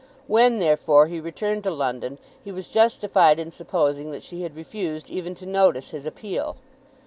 When, 0.25 0.57
therefore, 0.57 1.05
he 1.05 1.19
returned 1.19 1.61
to 1.65 1.69
London 1.69 2.17
he 2.43 2.51
was 2.51 2.69
justified 2.69 3.39
in 3.39 3.51
supposing 3.51 4.09
that 4.09 4.23
she 4.23 4.41
had 4.41 4.55
refused 4.55 5.11
even 5.11 5.35
to 5.35 5.45
notice 5.45 5.91
his 5.91 6.07
appeal. 6.07 6.57